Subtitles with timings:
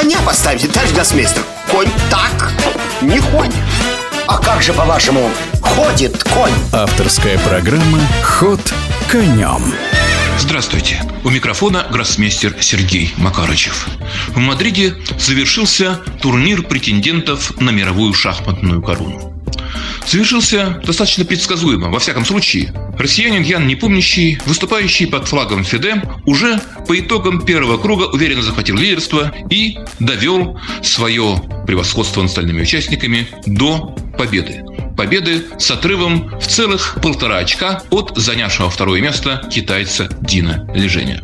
[0.00, 2.52] коня поставите, товарищ гроссмейстер Конь так
[3.02, 3.56] не ходит
[4.28, 5.28] А как же, по-вашему,
[5.60, 6.52] ходит конь?
[6.72, 8.60] Авторская программа «Ход
[9.10, 9.74] конем»
[10.38, 11.02] Здравствуйте.
[11.24, 13.88] У микрофона гроссмейстер Сергей Макарычев.
[14.28, 19.37] В Мадриде завершился турнир претендентов на мировую шахматную корону.
[20.10, 21.90] Завершился достаточно предсказуемо.
[21.90, 28.04] Во всяком случае, россиянин Ян Непомнящий, выступающий под флагом ФИДЕ, уже по итогам первого круга
[28.04, 34.64] уверенно захватил лидерство и довел свое превосходство над остальными участниками до победы
[34.96, 41.22] победы с отрывом в целых полтора очка от занявшего второе место китайца Дина Лежения.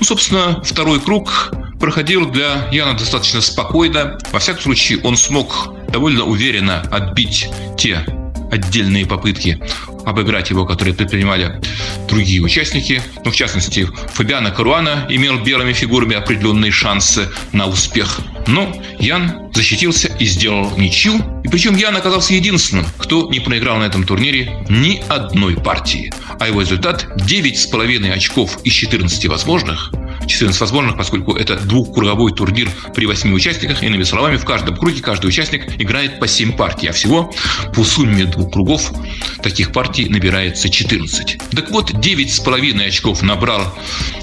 [0.00, 4.18] Ну, собственно, второй круг проходил для Яна достаточно спокойно.
[4.32, 8.04] Во всяком случае, он смог довольно уверенно отбить те
[8.50, 9.60] отдельные попытки
[10.06, 11.60] обыграть его, которые предпринимали
[12.08, 13.02] другие участники.
[13.24, 18.20] Ну, в частности, Фабиана Каруана имел белыми фигурами определенные шансы на успех.
[18.46, 21.20] Но Ян защитился и сделал ничью.
[21.44, 26.12] И причем Ян оказался единственным, кто не проиграл на этом турнире ни одной партии.
[26.40, 29.92] А его результат 9,5 очков из 14 возможных
[30.28, 33.82] 14 возможных, поскольку это двухкруговой турнир при 8 участниках.
[33.82, 37.32] Иными словами, в каждом круге каждый участник играет по 7 партий, а всего
[37.74, 38.92] по сумме двух кругов
[39.42, 41.38] таких партий набирается 14.
[41.50, 43.62] Так вот, 9,5 очков набрал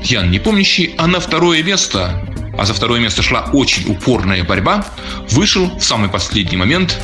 [0.04, 2.22] Ян Непомнящий, а на второе место
[2.58, 4.86] а за второе место шла очень упорная борьба,
[5.32, 6.98] вышел в самый последний момент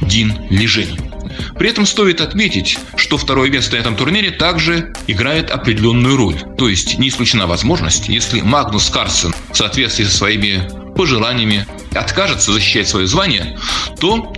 [0.00, 1.11] Дин Лежень.
[1.58, 6.36] При этом стоит отметить, что второе место на этом турнире также играет определенную роль.
[6.56, 12.88] То есть не исключена возможность, если Магнус Карсен в соответствии со своими пожеланиями откажется защищать
[12.88, 13.58] свое звание,
[14.00, 14.32] то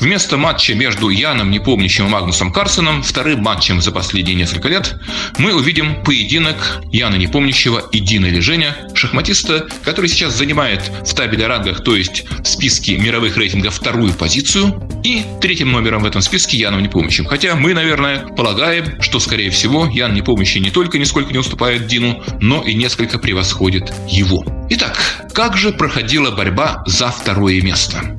[0.00, 4.96] вместо матча между Яном Непомнящим и Магнусом Карсоном, вторым матчем за последние несколько лет,
[5.38, 11.82] мы увидим поединок Яна Непомнящего и Дина Леженя, шахматиста, который сейчас занимает в табеле рангах,
[11.84, 16.82] то есть в списке мировых рейтингов вторую позицию, и третьим номером в этом списке Яном
[16.82, 17.26] Непомнящим.
[17.26, 22.22] Хотя мы, наверное, полагаем, что, скорее всего, Ян Непомнящий не только нисколько не уступает Дину,
[22.40, 24.61] но и несколько превосходит его.
[24.74, 24.98] Итак,
[25.34, 28.16] как же проходила борьба за второе место?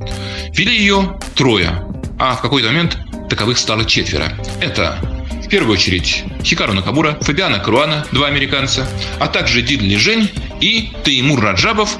[0.52, 1.82] Вели ее трое,
[2.16, 2.96] а в какой-то момент
[3.28, 4.32] таковых стало четверо.
[4.60, 4.96] Это
[5.44, 8.86] в первую очередь Хикару Накамура, Фабиана Круана, два американца,
[9.18, 11.98] а также Дин Лежень и Теймур Раджабов,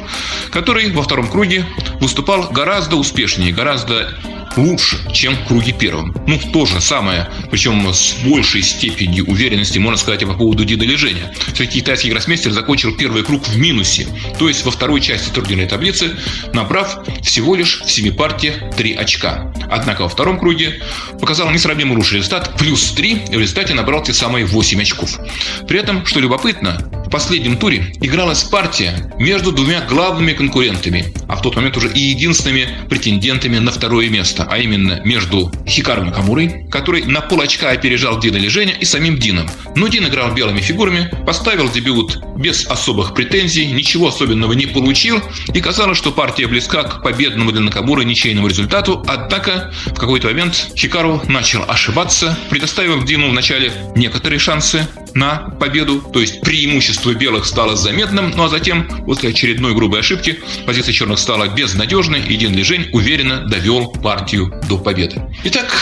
[0.52, 1.66] который во втором круге
[2.00, 4.16] выступал гораздо успешнее, гораздо
[4.56, 6.14] лучше, чем в круге первом.
[6.26, 10.84] Ну, то же самое, причем с большей степенью уверенности, можно сказать, и по поводу Дида
[10.84, 11.32] Лежения.
[11.54, 14.06] Все-таки китайский гроссмейстер закончил первый круг в минусе,
[14.38, 16.16] то есть во второй части турнирной таблицы,
[16.52, 19.52] набрав всего лишь в семи партиях 3 очка.
[19.70, 20.82] Однако во втором круге
[21.20, 25.18] показал несравнимо лучший результат, плюс 3, в результате набрал те самые 8 очков.
[25.66, 26.78] При этом, что любопытно,
[27.14, 32.66] последнем туре игралась партия между двумя главными конкурентами, а в тот момент уже и единственными
[32.90, 38.38] претендентами на второе место, а именно между Хикару Накамурой, который на пол очка опережал Дина
[38.38, 39.48] Леженя, и самим Дином.
[39.76, 45.22] Но Дин играл белыми фигурами, поставил дебют без особых претензий, ничего особенного не получил,
[45.54, 50.72] и казалось, что партия близка к победному для Накамуры ничейному результату, однако в какой-то момент
[50.76, 57.76] Хикару начал ошибаться, предоставив Дину вначале некоторые шансы на победу, то есть преимущество белых стало
[57.76, 62.88] заметным, ну а затем, после очередной грубой ошибки, позиция черных стала безнадежной, и Дин Лежень
[62.92, 65.22] уверенно довел партию до победы.
[65.44, 65.72] Итак,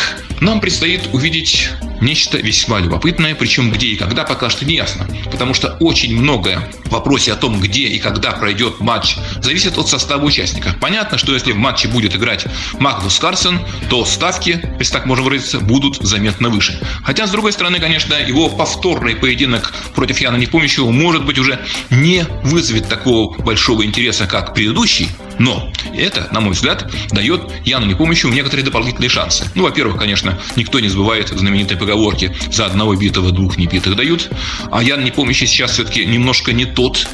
[0.40, 1.70] нам предстоит увидеть
[2.02, 6.70] нечто весьма любопытное, причем где и когда пока что не ясно, потому что очень многое
[6.84, 10.76] в вопросе о том, где и когда пройдет матч, зависит от состава участников.
[10.78, 12.46] Понятно, что если в матче будет играть
[12.78, 16.78] Магнус Карсен, то ставки, если так можно выразиться, будут заметно выше.
[17.04, 21.60] Хотя, с другой стороны, конечно, его повторный поединок против Яна Непомнящего может быть уже
[21.90, 25.08] не вызовет такого большого интереса, как предыдущий,
[25.42, 29.50] но это, на мой взгляд, дает Яну Непомнящему некоторые дополнительные шансы.
[29.56, 34.30] Ну, во-первых, конечно, никто не забывает знаменитой поговорки «за одного битого двух небитых дают»,
[34.70, 37.08] а Ян Непомнящий сейчас все-таки немножко не тот,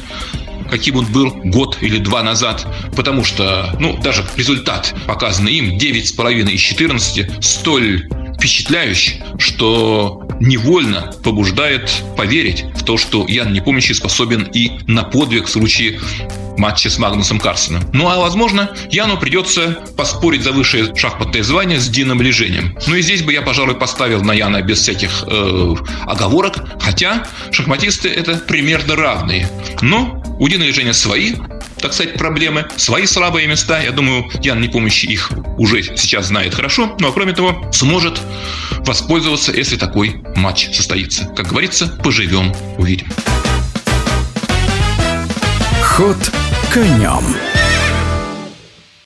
[0.69, 6.51] каким он был год или два назад, потому что, ну, даже результат, показанный им, 9,5
[6.51, 14.71] из 14, столь впечатляющий, что невольно побуждает поверить в то, что Ян Непомнящий способен и
[14.87, 15.99] на подвиг в случае
[16.59, 17.83] матче с Магнусом Карсоном.
[17.93, 22.77] Ну а возможно, Яну придется поспорить за высшее шахматное звание с Дином Лежением.
[22.85, 25.75] Ну и здесь бы я, пожалуй, поставил на Яна без всяких э,
[26.05, 29.49] оговорок, хотя шахматисты это примерно равные.
[29.81, 31.33] Но у Дина Лежения свои
[31.81, 33.81] так сказать, проблемы, свои слабые места.
[33.81, 36.95] Я думаю, Ян Непомнящий их уже сейчас знает хорошо.
[36.99, 38.21] Ну а кроме того, сможет
[38.79, 41.25] воспользоваться, если такой матч состоится.
[41.35, 43.07] Как говорится, поживем, увидим.
[45.81, 46.17] Ход
[46.73, 47.48] конем.